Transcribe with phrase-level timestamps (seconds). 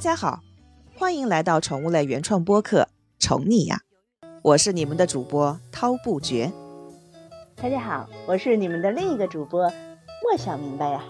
[0.00, 0.40] 家好，
[0.96, 2.88] 欢迎来到宠物类原创播客
[3.22, 3.82] 《宠你呀》，
[4.40, 6.50] 我是你们的主播涛不绝。
[7.54, 9.70] 大家好，我是你们的另一个主播
[10.22, 11.04] 莫小明白呀。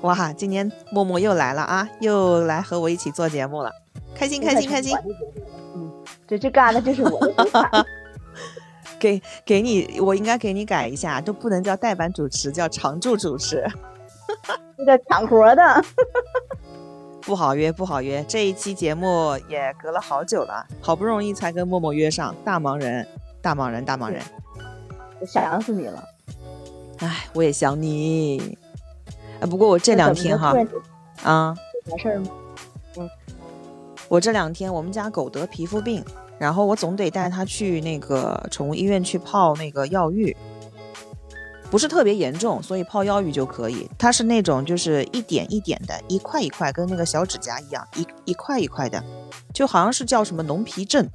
[0.00, 3.70] 哇，今年默默又来了啊，又来和我一起做节目了，
[4.14, 4.96] 开心开心开心。
[5.74, 5.92] 嗯，
[6.26, 7.86] 这这嘎达就是我的。
[8.98, 13.62] 给给你，我应该给你改一下，都不能叫代班主持，叫常驻主持。
[14.78, 15.84] 这个抢活的。
[17.30, 18.24] 不好约，不好约。
[18.26, 22.34] 这一期节目也隔了好久了，好不容易才跟默默约上。
[22.44, 23.06] 大忙人，
[23.40, 24.20] 大忙人，大忙人，
[25.20, 26.04] 我想死你了。
[26.98, 28.58] 哎，我也想你。
[29.38, 30.52] 哎，不过我这两天哈，
[31.22, 32.30] 啊，没事吗？
[32.96, 33.08] 嗯，
[34.08, 36.04] 我这两天我们家狗得皮肤病，
[36.36, 40.36] 然后我总得带它去那个宠物医院去泡那个药浴。
[41.70, 43.88] 不是特别严重，所以泡药浴就可以。
[43.96, 49.02] 它是那种就是一点一点的，一块一块，跟那个小指甲一样，一一块一块的，
[49.54, 51.08] 就好像是叫什么脓皮症。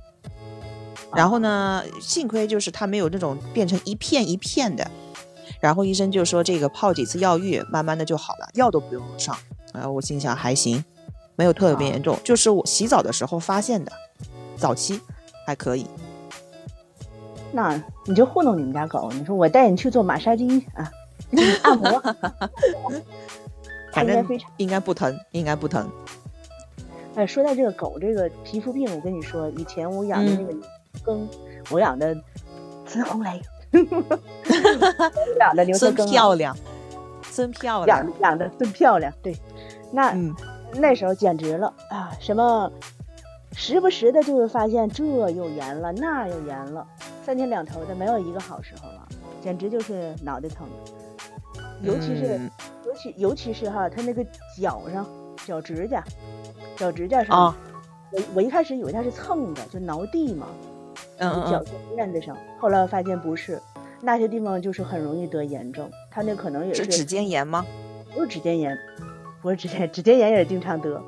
[1.14, 4.90] 然后呢，幸亏就是它没有那种变成一片一片的。
[5.60, 9.36] 然后医生就说这个泡几次药浴，慢慢的就好了，药都不用上。
[9.74, 10.84] 啊，我心想还行，
[11.36, 13.92] 没有特别严重，就是我洗澡的时候发现的，
[14.56, 15.00] 早期
[15.46, 15.86] 还可以。
[17.52, 20.92] 那你就糊弄你们家狗，你说我带你去做马杀鸡啊，
[21.64, 22.02] 按摩，
[23.94, 24.26] 反 正
[24.58, 25.90] 应该不疼，应该不疼。
[27.16, 30.54] 哎，说到这个狗这个皮肤病，我跟你说，以前我养的那个
[31.02, 31.28] 耕，
[31.72, 32.14] 我养的
[32.86, 33.42] 紫红雷，
[35.40, 36.58] 养的牛头真漂亮，
[37.32, 39.14] 真漂亮，养养的真漂亮。
[39.24, 39.34] 对，
[39.92, 40.14] 那
[40.74, 42.70] 那时候简直了啊，什么
[43.54, 46.86] 时不时的就会发现这又严了，那又严了。
[47.26, 49.08] 三天两头的，没有一个好时候了，
[49.42, 50.68] 简直就是脑袋疼。
[51.82, 52.40] 尤其是，
[52.86, 54.24] 尤其尤其是哈，他那个
[54.56, 55.04] 脚上，
[55.44, 56.04] 脚指甲，
[56.78, 57.56] 脚指甲上，
[58.12, 60.46] 我我一开始以为他是蹭的，就挠地嘛，
[61.18, 61.64] 嗯脚
[61.96, 62.38] 垫子上。
[62.60, 63.60] 后来发现不是，
[64.02, 65.90] 那些地方就是很容易得炎症。
[66.12, 67.66] 他那可能也是指尖炎吗？
[68.14, 68.78] 不是指尖炎，
[69.42, 71.02] 不是指尖，指尖炎也是经常得。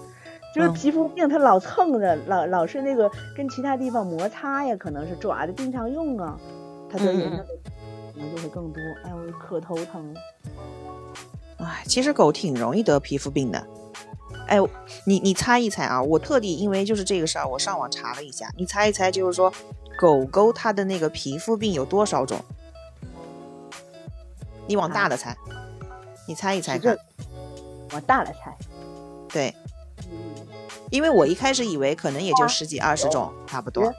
[0.58, 6.36] 就是皮肤病，它老蹭着，老老是那个跟其他地方摩擦呀，可能是爪子经常用啊，
[6.90, 7.46] 它得炎症
[8.14, 8.82] 可能就会更多。
[9.04, 10.20] 哎呦，可头疼了。
[11.60, 13.68] 哎，其实狗挺容易得皮肤病的。
[14.48, 14.58] 哎，
[15.06, 16.02] 你你猜一猜啊？
[16.02, 19.54] 我特地因为就是这个事儿，我上网查了一下，你猜一猜，就是说
[20.00, 22.40] 狗狗它的那个皮肤病有多少种？
[24.66, 25.38] 你往大的猜，
[26.28, 26.98] 你猜一猜看。
[27.92, 28.58] 往大了猜。
[29.30, 29.54] 对。
[30.90, 33.94] 因为我一开始以为可能也就十几二十种，差不多。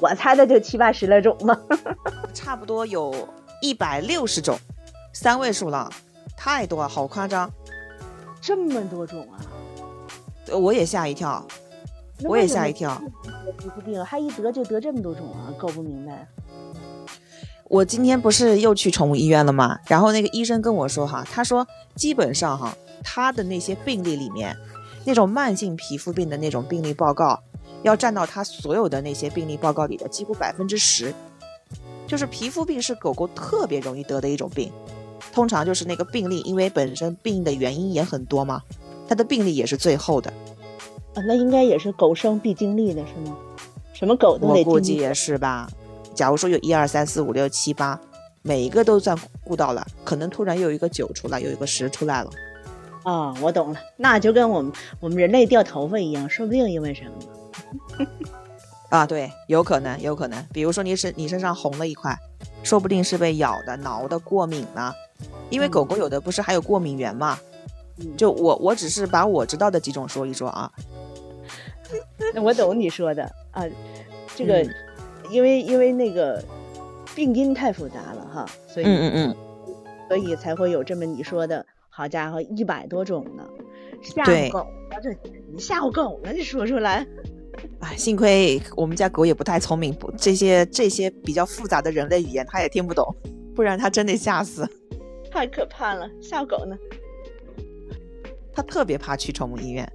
[0.00, 1.56] 我猜的就七八十来种嘛，
[2.34, 3.28] 差不多有
[3.60, 4.58] 一百六十种，
[5.12, 5.88] 三位数了，
[6.36, 7.50] 太多，好夸张。
[8.40, 9.38] 这么多种啊！
[10.56, 11.46] 我也吓一跳，
[12.24, 13.00] 我也吓一跳。
[13.58, 16.26] 皮肤病还一得就得这么多种啊，搞不明白。
[17.64, 19.78] 我今天不是又去宠物医院了吗？
[19.86, 21.64] 然后那个医生跟我说哈，他说
[21.94, 24.56] 基本上哈，他的那些病例里面。
[25.04, 27.42] 那种慢性皮肤病的那种病例报告，
[27.82, 31.12] 要占到它所有的那些病例报告里的几乎百分之十。
[32.06, 34.70] 就是皮肤病是狗狗特别容易得的一种病，
[35.32, 38.60] 通常就是那个病例，因为本身病的原因也很多嘛，
[39.08, 40.30] 它的病例也是最后的。
[41.14, 43.36] 啊，那应该也是狗生必经历的是吗？
[43.92, 45.70] 什么狗都得我估计也是吧。
[46.14, 47.98] 假如说有一二三四五六七八，
[48.42, 52.30] 每一个都算顾到了，可能突然又有一个九出来，有一个十出来了。
[53.02, 58.06] 啊，我懂了，那就跟我们我们人类掉头发一样，说不定因为什么？
[58.90, 60.44] 啊，对，有可能，有可能。
[60.52, 62.16] 比如说你身你身上红了一块，
[62.62, 64.94] 说不定是被咬的、挠的、过敏了。
[65.50, 67.38] 因为狗狗有的不是还有过敏源嘛？
[68.16, 70.70] 就我我只是把我知道的几种说一说啊。
[72.34, 73.64] 那我懂你说的啊，
[74.36, 74.66] 这个
[75.30, 76.42] 因为因为那个
[77.14, 79.36] 病因太复杂了哈，所以嗯嗯嗯，
[80.08, 81.64] 所以才会有这么你说的。
[81.94, 83.46] 好家伙，一百多种呢，
[84.02, 84.98] 吓唬狗了！
[85.02, 85.10] 这
[85.52, 87.06] 你吓唬狗呢，你说出来。
[87.80, 93.14] 哎，幸亏我们家狗也不太聪明，不这些这些比较复杂的人类语言它也听不懂，
[93.54, 94.66] 不然它真得吓死。
[95.30, 96.74] 太可怕了，吓狗呢。
[98.54, 99.86] 它特别怕去宠物医院。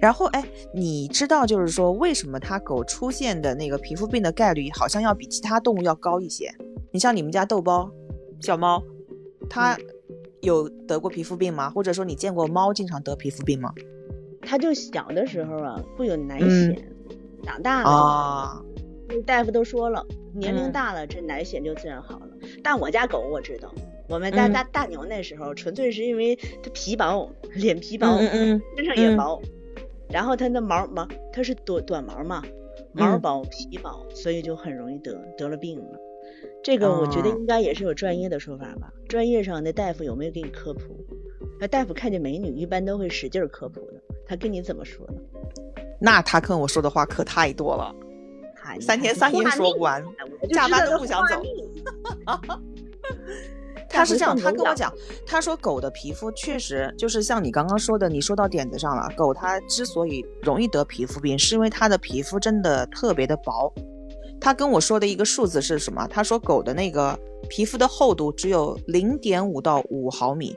[0.00, 0.42] 然后，哎，
[0.72, 6.50] 你知道就是说为什么它狗出现的那个皮肤病的概率好像要比其他动物要高一些？
[6.90, 7.90] 你像你们家豆包
[8.40, 8.82] 小猫，
[9.50, 9.76] 它。
[10.44, 11.70] 有得过皮肤病吗？
[11.70, 13.72] 或者说你见过猫经常得皮肤病吗？
[14.42, 16.78] 它就小的时候啊会有奶癣，
[17.42, 18.62] 长大了啊，
[19.26, 22.28] 大夫都说了，年龄大了这奶癣就自然好了。
[22.62, 23.72] 但我家狗我知道，
[24.06, 29.40] 我们家大大牛那时候纯粹是因为它皮薄，脸皮薄，身上也薄，
[30.10, 32.42] 然后它的毛毛它是短短毛嘛，
[32.92, 35.98] 毛薄皮薄，所以就很容易得得了病了。
[36.62, 38.92] 这个我觉得应该也是有专业的说法吧？
[39.08, 40.80] 专业上的大夫有没有给你科普？
[41.60, 45.14] 那大夫看见美女一般都会使劲科普的，他跟你怎么说呢？
[46.00, 47.94] 那他跟我说的话可太多了，
[48.80, 50.04] 三天三夜说不完，
[50.52, 51.42] 下班都不想走。
[53.88, 54.92] 他是这样，他跟我讲，
[55.24, 59.08] 他说狗的皮肤确实就是像你刚刚说的，你说到点子上了。
[59.16, 63.72] 狗它之所以容易得皮肤病，是因为它的皮肤真的特别的薄。
[64.40, 66.06] 他跟我说的一个数字是什么？
[66.08, 70.54] 他说狗的那个皮肤的厚度只有零点五到五毫米。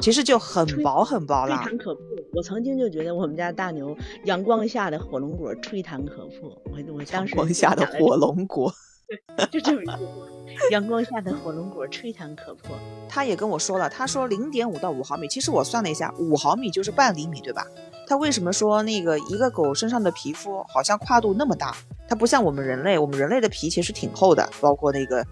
[0.00, 2.04] 其实就很薄很薄了，吹弹可破。
[2.32, 6.50] 我曾经就觉得我们家大牛阳光下的火龙果吹弹可破。
[6.64, 8.74] 我我当时阳光下的火龙果，
[9.52, 9.92] 就这么一句
[10.72, 12.76] 阳光下的火龙果吹弹可破。
[13.08, 15.28] 他也跟我说了，他说零点五到五毫米。
[15.28, 17.64] 其实我算了一下，五毫米就是半厘米，对吧？
[18.08, 21.72] 他为什么说那个一个狗身上的皮肤好像跨度那么大？
[22.08, 25.24] 它不像我们人类，我们人类的皮其实挺厚的，包括那个，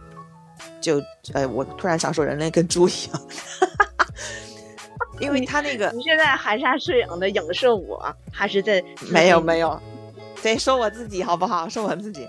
[0.80, 1.00] 就
[1.32, 3.20] 呃，我突然想说人类跟猪一样。
[5.20, 9.80] 因为它那个，你现在含沙射影的影射我，还是在没有没有，
[10.42, 11.68] 得说我自己好不好？
[11.68, 12.26] 说我自己，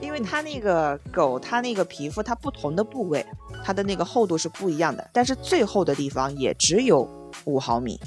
[0.00, 3.24] 因为它那个狗，它那个皮肤，它不同的部位，
[3.62, 7.08] 它的那个厚度是不一样的，但是最厚的地方也只有
[7.44, 8.00] 五毫米。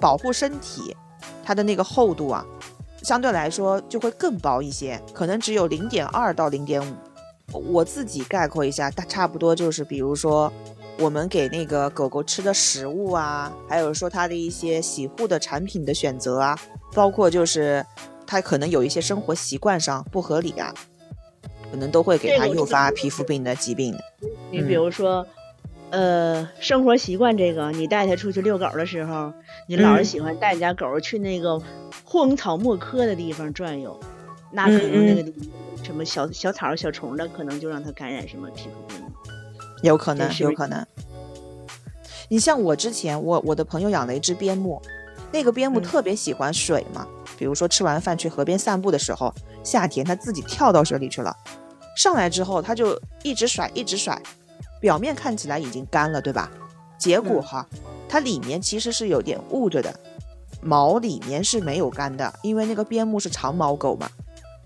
[0.00, 0.96] 保护身体，
[1.44, 2.44] 它的那个厚度啊，
[3.02, 6.94] 相对来说就会更薄一些，可能只有零点二到零点五。
[7.72, 10.52] 我自己概括一下，它差不多就是，比如说。
[10.98, 16.56] 我们给那个狗狗吃的食物啊，还有说它的一些洗护的产品的选择啊，
[16.92, 17.84] 包括就是
[18.26, 20.72] 它可能有一些生活习惯上不合理啊，
[21.70, 23.96] 可能都会给它诱发皮肤病的疾病。
[24.50, 25.26] 你比如说，
[25.92, 29.30] 呃，生活习惯这个，你带它出去遛狗的时候，
[29.68, 31.60] 你老是喜欢带你家狗去那个
[32.02, 34.00] 荒草没科的地方转悠，
[34.52, 35.32] 那可能那个
[35.84, 38.96] 什么小小草小虫的，可能就让它感染什么皮肤病。
[39.82, 40.82] 有可能，有可能。
[42.30, 44.80] 你像我之前，我我的朋友养了一只边牧，
[45.30, 47.06] 那个边牧特别喜欢水嘛。
[47.36, 49.30] 比如说吃完饭去河边散步的时候，
[49.62, 51.36] 夏天它自己跳到水里去了，
[51.98, 54.18] 上来之后它就一直甩，一直甩。
[54.82, 56.50] 表面看起来已经干了，对吧？
[56.98, 57.64] 结果哈，
[58.08, 59.94] 它里面其实是有点捂着的，
[60.60, 64.10] 毛里面是没有干的，因为那个边牧是长毛狗嘛。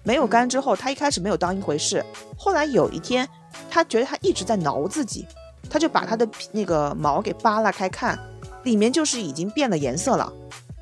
[0.03, 2.03] 没有干之后，它一开始没有当一回事，
[2.37, 3.29] 后来有一天。
[3.71, 5.27] 它觉得它一直在挠自己，
[5.71, 8.19] 它就把它的那个毛给扒拉开看，
[8.65, 10.31] 里面就是已经变了颜色了。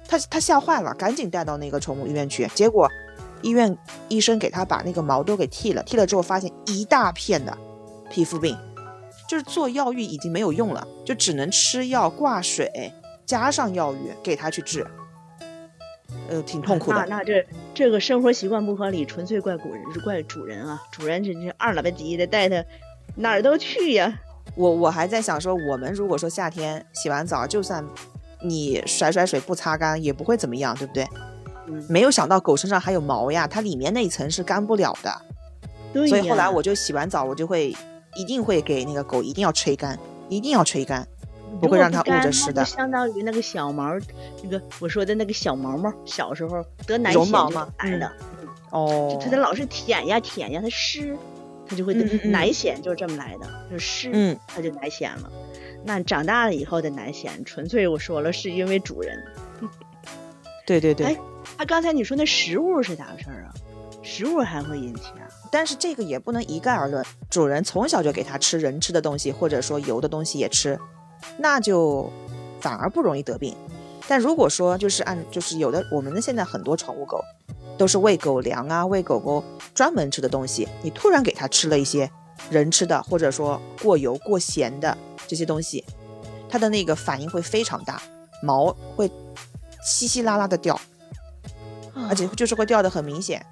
[0.08, 2.48] 它它吓坏了，赶紧带到那个宠物医院去。
[2.54, 2.88] 结果
[3.42, 3.76] 医院
[4.08, 7.56] 医生给他把那个毛都给剃了，剃了之后发现一大片的
[8.10, 8.56] 皮肤病，
[9.28, 12.92] 就是做药浴已经没有用了，就只能吃药挂水，
[13.24, 14.86] 加上药浴给他去治。
[16.28, 16.98] 呃，挺痛苦的。
[17.00, 17.44] 那那这
[17.74, 20.82] 这个生活习惯不合理，纯粹怪古人，是怪主人啊！
[20.90, 22.64] 主人真是二了吧唧的，带它
[23.16, 24.20] 哪儿都去呀。
[24.54, 27.84] 我我还在想说，我们如果说夏天洗完澡，就算
[28.42, 31.06] 你甩甩水不擦干，也不会怎么样，对不对？
[31.66, 31.84] 嗯。
[31.88, 35.22] 没有想到狗身上还有毛呀，它里面那一层是干不了的。
[35.92, 37.76] 对所以后来我就洗完澡，我就会
[38.16, 41.06] 一定会给那个狗一定要吹干，一定要吹干。
[41.60, 43.96] 不会让它捂着湿的，相当于那个小毛，
[44.42, 47.72] 那个我说的那个小毛毛，小时候得奶绒毛吗？
[47.78, 48.10] 来的，
[48.70, 51.16] 哦，它它老是舔呀舔呀，它湿，
[51.64, 55.30] 它就会得奶癣，就是这么来的，就湿，嗯，它就奶癣了。
[55.84, 59.16] 那长大了以后的奶癣，纯粹我说了是因为主人。
[60.66, 61.06] 对对对。
[61.06, 61.16] 哎，
[61.56, 63.54] 他刚才你说那食物是咋回事啊？
[64.02, 65.23] 食物还会引起啊？
[65.54, 70.76] 但是这个也不能一概而论，主人从小就给它吃人吃的东西，或者说油的东西也吃。
[71.38, 72.10] 那就
[72.60, 73.56] 反而不容易得病，
[74.08, 77.22] 但如果说就是按就是有的我们的现在很多宠物狗
[77.78, 82.10] 都是喂狗粮啊，喂狗狗专门吃的东西，你突然给它吃了一些
[82.50, 85.84] 人吃的或者说过油过咸的这些东西，
[86.48, 88.02] 它的那个反应会非常大，
[88.42, 89.08] 毛会
[89.86, 90.78] 稀稀拉拉的掉，
[92.08, 93.46] 而且就是会掉的很明显，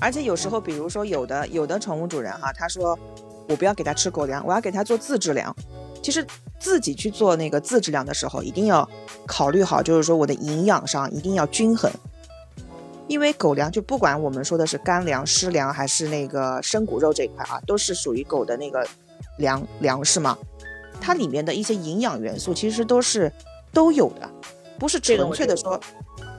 [0.00, 2.98] 而且有时候比如说有的有的宠物主人哈，他说
[3.48, 5.54] 我不要给它吃狗粮，我要给它做自制粮。
[6.02, 6.26] 其实
[6.58, 8.88] 自己去做那个自制粮的时候，一定要
[9.26, 11.90] 考虑好，就是说我的营养上一定要均衡。
[13.06, 18.86] 因为狗粮就不管我们说的是干粮、湿粮还是那个生骨肉这一块啊，都是属于狗的那个
[19.36, 20.38] 粮粮食嘛。
[21.00, 23.30] 它里面的一些营养元素其实都是
[23.72, 24.30] 都有的，
[24.78, 25.78] 不是纯粹的说，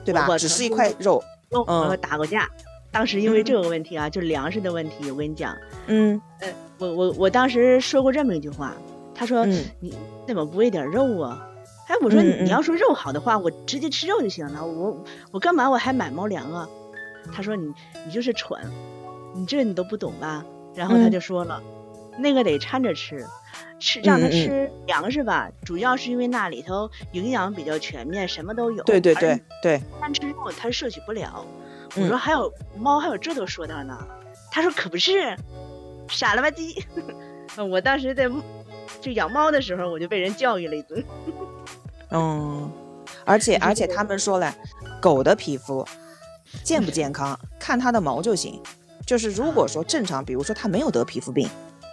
[0.04, 0.26] 对吧？
[0.38, 1.22] 只是一块肉。
[1.68, 2.48] 嗯，打个架，
[2.92, 5.56] 当时因为这个问题啊，就粮食的问题，我跟你讲，
[5.86, 8.74] 嗯，呃，我我我当时说过这么一句话。
[9.14, 9.44] 他说
[9.78, 9.94] ：“你
[10.26, 11.46] 怎么不喂点肉啊？
[11.86, 16.68] 哎，我说你要说肉好的话，我直接吃肉就行了，我我干嘛我还买猫粮啊？
[17.32, 17.72] 他说你
[18.06, 18.58] 你就是蠢，
[19.34, 20.44] 你这你都不懂吧？
[20.74, 21.62] 然后他就说了，
[22.18, 23.24] 那个得掺着吃，
[23.78, 28.82] 吃让他吃粮食吧，主要是因为那里头营养比较全面，什么都有。
[28.84, 29.80] 对对对对。
[30.00, 31.46] 单吃肉他摄取不了。
[31.96, 33.98] 我说还有猫还有这都说到呢。
[34.50, 35.36] 他说可不是，
[36.08, 36.82] 傻了吧唧。
[37.70, 38.28] 我当时在
[39.00, 41.04] 就养猫的时候，我就被人教育了一顿。
[42.10, 42.70] 嗯，
[43.24, 44.54] 而且 而且他们说了，
[45.00, 45.86] 狗的皮肤
[46.62, 48.60] 健不健康看它的毛就行。
[49.06, 51.48] 就是如果说正常，比如说它没有得皮肤病，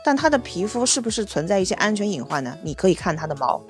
[0.06, 2.56] 但它的皮肤是不是存在一些安全隐患呢？
[2.62, 3.62] 你可以看它的毛。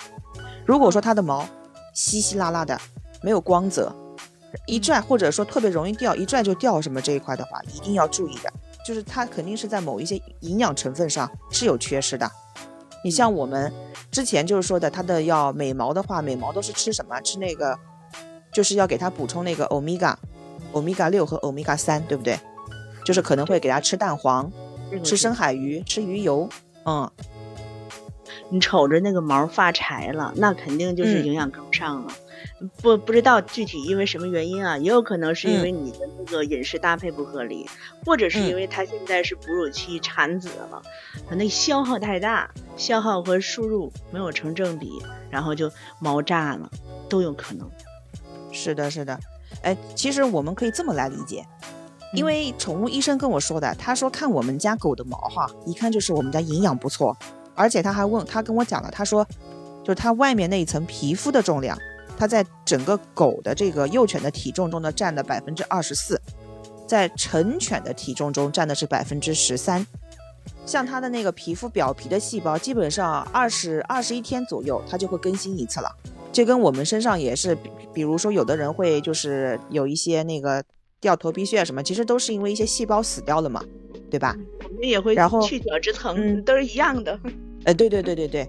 [0.65, 1.47] 如果说它的毛
[1.93, 2.79] 稀稀拉拉的，
[3.21, 3.95] 没有光泽，
[4.65, 8.51] 一拽或者说特别容易掉，一拽就掉什么这一块的话，一定要注意的。
[8.85, 12.29] 就是它肯定是在某一些营养成分上是有缺失的。
[13.03, 13.71] 你像我们
[14.11, 17.19] 之前就是说的，它的要美毛的话，美毛都是吃什么？
[17.21, 17.77] 吃那个，
[18.51, 20.17] 就是要给它补充那个欧米伽，
[20.71, 22.39] 欧米伽六和欧米伽三，对不对？
[23.05, 24.51] 就是可能会给它吃蛋黄，
[25.03, 26.49] 吃深海鱼，吃鱼油。
[26.85, 27.09] 嗯，
[28.49, 32.11] 你瞅着那个毛发柴了，那肯定就是营养跟不上了。
[32.81, 37.65] 不不知道具体因为什么原因啊，也有可能是因为你的那个饮食搭配不合理，
[38.05, 40.81] 或者是因为它现在是哺乳期产子了，
[41.29, 46.69] 它那消耗太大，消耗和输入没有成正比，然后就毛炸了，
[47.07, 47.69] 都有可能。
[48.51, 49.19] 是的，是的，
[49.61, 51.45] 哎，其实我们可以这么来理解，
[52.13, 57.15] 因为宠物医生跟我说的，他说看我们家狗的毛哈，一看就是我们家营养不错，
[57.55, 59.25] 而且他还问他跟我讲了，他说
[59.83, 61.77] 就是它外面那一层皮肤的重量。
[62.19, 66.21] 它在整个狗的这个幼犬的体重中呢，占了百分之二十四，
[66.85, 69.87] 在成犬的体重中占的是百分之十三。
[70.65, 75.89] 像它的那个皮肤表皮的细胞，基本上二十二十一天左右，它就会更新一次了。
[76.33, 77.57] 这跟我们身上也是，
[77.93, 80.61] 比如说有的人会就是有一些那个
[80.99, 83.63] 掉头皮屑什么，其实都是因为一些细胞死掉了嘛，
[84.11, 84.35] 对吧？
[84.65, 87.17] 我们也会然后去角质层，都是一样的。
[87.63, 88.47] 哎， 对对对对对。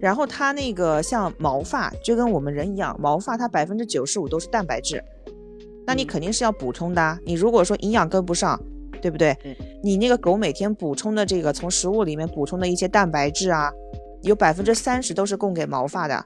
[0.00, 5.02] 然后它那个像毛发，就跟我们人一样，毛发它百分之九十五都是蛋白质，
[5.86, 7.18] 那你肯定是要补充的。
[7.24, 8.60] 你如果说营养跟不上，
[9.00, 9.36] 对不对？
[9.82, 13.70] 你那个狗每天补充的这个从食物里面补充的一些蛋白质啊，
[14.22, 16.24] 有百分之三十都是供给毛发的，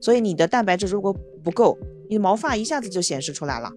[0.00, 1.12] 所以你的蛋白质如果
[1.42, 3.70] 不够，你的毛发一下子就显示出来了。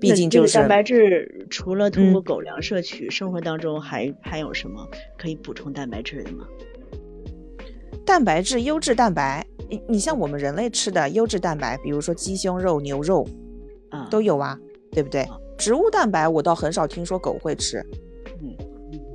[0.00, 6.46] 毕竟就是蛋白质，除了通过狗粮摄取，生活当中还还有什么可以补充蛋白质的吗？
[8.04, 13.26] 蛋白质、优质蛋白，你你像我们人类吃的优质蛋白，比如说鸡胸肉、牛肉，
[13.90, 14.58] 啊，都有啊，
[14.90, 15.26] 对不对？
[15.56, 17.78] 植物蛋白我倒很少听说狗会吃。
[18.42, 18.54] 嗯，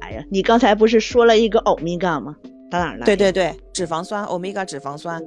[0.02, 2.36] 哎呀，你刚才不是说了一个欧米伽吗？
[2.72, 3.06] 到哪了？
[3.06, 5.22] 对对对，脂肪酸，欧米伽脂肪酸，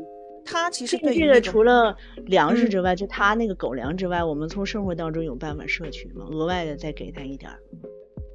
[0.45, 6.25] 它其实对这个除了粮食之外，就它那个狗粮之外，我们从生活当中有办法摄取吗？
[6.31, 7.59] 额外的再给它一点儿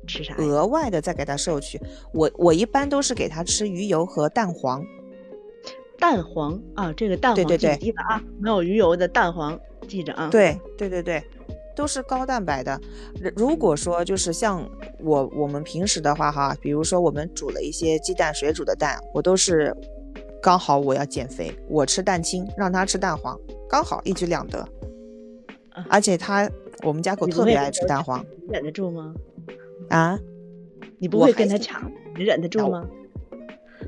[0.08, 0.36] 吃啥？
[0.36, 1.80] 额外的再给它摄取，
[2.14, 4.82] 我我一般都是给它吃鱼油和蛋黄。
[6.00, 10.30] 蛋黄啊，这个蛋黄记记了啊，没有鱼油的蛋黄记着啊。
[10.32, 11.24] 对对对对，
[11.76, 12.80] 都是高蛋白的。
[13.36, 14.68] 如果说就是像
[15.00, 19.76] 我我们平时的话哈，比如说我们煮了一些鸡蛋水煮的蛋，我都是
[20.42, 24.68] 刚好我要减肥，我吃蛋清，让它吃蛋黄，刚好一举两得。
[25.90, 26.50] 而且它
[26.84, 29.14] 我们家狗特别爱吃蛋黄，你忍得住吗？
[29.90, 30.20] 啊？
[31.00, 31.92] 你不会跟它抢？
[32.16, 32.88] 你忍得住吗？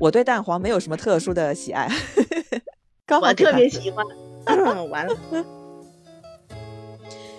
[0.00, 1.86] 我对蛋黄没有什么特殊的喜爱，
[3.20, 4.04] 我特别喜欢。
[4.90, 5.14] 完了，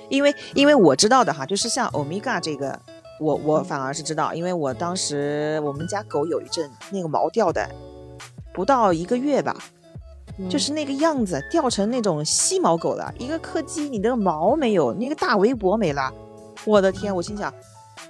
[0.07, 2.79] 因为因为我知道的哈，就是像欧米伽这个，
[3.19, 7.67] 我我反而是知道，因为我当时我们家狗有一阵那个毛掉的，
[8.53, 9.57] 不到一个月吧，
[10.47, 13.11] 就是那个样子，掉成那种细毛狗了。
[13.17, 16.13] 一个柯基，你的毛没有，那个大围脖没了，
[16.65, 17.13] 我的天！
[17.15, 17.51] 我心想，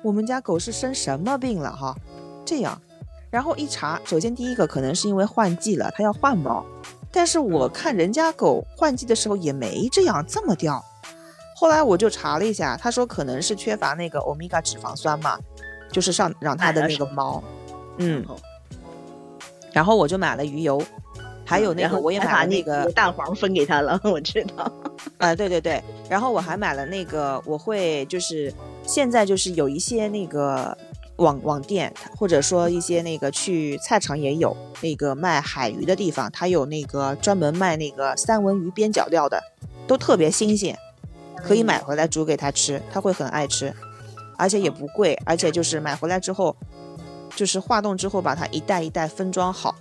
[0.03, 1.95] 我们家狗是生什么病了哈？
[2.45, 2.79] 这样。
[3.31, 6.65] 然后一查，首先第一个可能是因为换季了，它要换毛，
[7.09, 10.83] 但是我看人家狗换季的时候也没这样这么掉。
[11.55, 15.39] 后来我就查了一下，他说可能是缺乏那个欧米伽脂肪酸嘛，
[15.89, 17.41] 就是上让它的那个毛，
[17.97, 18.25] 嗯。
[19.71, 20.83] 然后我就买了鱼油，
[21.45, 24.69] 还有那个我也买了那个蛋黄分给他了， 我知道。
[25.19, 30.77] 啊，对对对，然后我还买了那个，我会就是现在就是有一些那个。
[31.21, 39.41] 网网店，或者说一些那个去菜场也有那个卖海鱼的地方，它有那个专门卖那个三文鱼边角料的，
[39.87, 40.77] 都特别新鲜，
[41.37, 43.73] 可以买回来煮给他吃，他会很爱吃，
[44.37, 46.55] 而且也不贵，而且就是买回来之后，
[47.35, 49.75] 就是化冻之后把它一袋一袋分装好，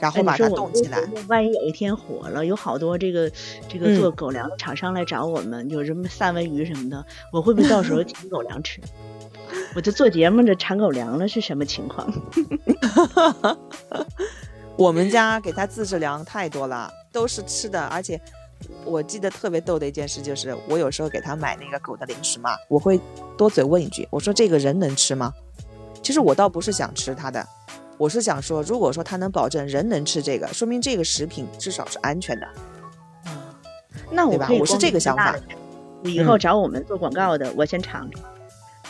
[0.00, 0.98] 然后把它冻起来。
[1.28, 3.30] 万一有一天火了，有好多这个
[3.68, 8.80] 这个做狗粮的厂商来找我们，有什么三文鱼什么的，我会不会到时候 请狗粮吃？
[9.74, 12.12] 我这做节目这馋狗粮了是什么情况？
[14.76, 17.80] 我们家给他自制粮太多了，都是吃的。
[17.86, 18.20] 而且
[18.84, 23.00] 我记得特别逗的一件事就是，我有时候给他买那个狗的零食嘛，我会
[23.36, 25.32] 多嘴问一句，我说这个人能吃吗？
[26.02, 27.46] 其实我倒不是想吃它的，
[27.98, 32.46] 我是想说，如果说它能保证人能吃这个，说明这个食品至少是安全的。
[33.24, 33.54] 啊，
[34.10, 35.36] 那我可以，我是这个想法。
[36.02, 38.22] 你以后找我们做广告的，我先尝尝。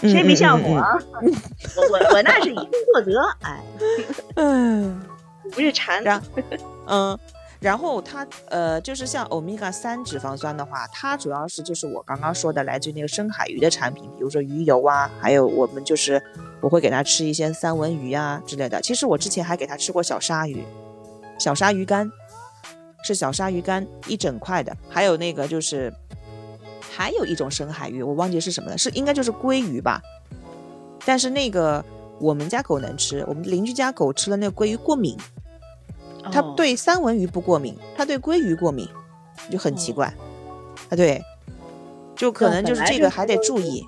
[0.03, 0.77] 谁没像我？
[0.77, 3.63] 我我我那是以身作则，哎，
[4.37, 5.01] 嗯。
[5.51, 6.05] 不是馋，
[6.89, 7.19] 嗯，
[7.59, 16.23] 然后它呃，就是像欧米伽三脂肪酸的话，它主要是就是我刚刚说的来自于那个深海鱼的产品，比如说鱼油啊，还有我们就是
[16.61, 18.79] 我会给它吃一些三文鱼啊之类的。
[18.83, 20.63] 其实我之前还给它吃过小鲨鱼，
[21.39, 22.13] 小鲨鱼干
[23.03, 25.91] 是小鲨鱼干一整块的，还有那个就是
[26.99, 30.03] 还有一种深海鱼，我忘记是什么了，是应该就是鲑鱼吧，
[31.07, 31.85] 但是那个
[32.19, 35.17] 我们家狗能吃，我们邻居家狗吃了那个鲑鱼过敏。
[36.33, 38.89] 它对三文鱼不过敏，它对鲑鱼过敏，
[39.49, 40.13] 就很奇怪。
[40.89, 41.23] 啊，对，
[42.17, 43.87] 就可能就是这个还得注意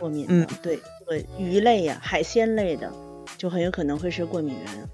[0.00, 0.26] 过敏。
[0.28, 0.80] 嗯，对，
[1.38, 2.92] 鱼类呀、海鲜类的，
[3.38, 4.88] 就很有可能会是过敏源。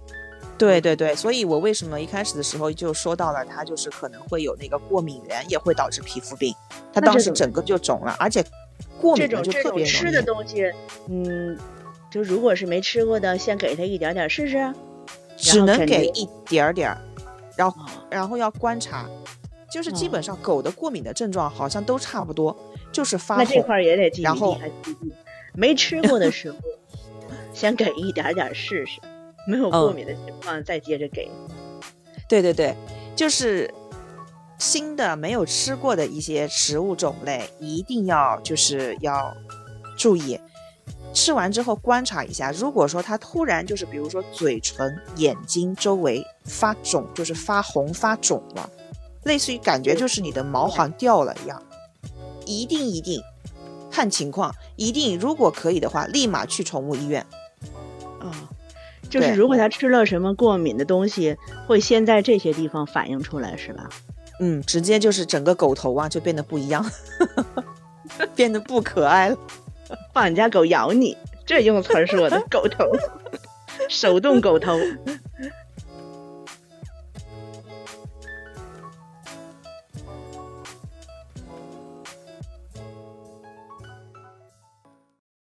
[0.59, 6.55] 对对对，所以我为什么一开始的时候就说到了，它就是可能会有那个过敏源，也会导致皮肤病。
[6.93, 8.45] 它当时整个就肿了，而且
[9.01, 10.65] 过敏就特别吃的东西，
[11.09, 11.59] 嗯，
[12.11, 14.75] 就如果是没吃过的，先给它一点点试试。
[15.39, 16.99] 只能给一点点儿，
[17.59, 19.07] 然后然后要观察，
[19.71, 22.57] 就是基本上狗的过敏的症状好像都差不多，
[22.91, 23.45] 就是发红。
[23.45, 24.59] 那这块也得记然后
[25.53, 26.57] 没吃过的时候，
[27.53, 28.99] 先给一点点试试，
[29.47, 31.31] 没有过敏的情况再接着给。
[32.29, 32.75] 对对对，
[33.15, 33.73] 就是
[34.59, 39.33] 新的没有吃过的一些食物种类，一定要就是要
[39.97, 40.39] 注意。
[41.13, 48.69] 吃完之后观察一下，如果说它突然就是，比如说嘴唇、眼睛周围发肿，就是发红发肿了，
[49.25, 51.63] 类似于感觉就是你的毛好像掉了一样，
[52.45, 53.23] 一定一定
[53.91, 57.25] 看情况，一定如果可以的话，立马去宠物医院。
[59.19, 63.89] 啊，就是如果它吃了什么过敏的东西，会先在这些地方反映出来，是吧？
[64.41, 66.85] 嗯，直接就是整个狗头啊就变得不一样，
[68.37, 69.37] 变得不可爱了。
[70.13, 72.85] 放你家狗咬你，这用词儿说的狗头，
[73.89, 74.79] 手动狗头。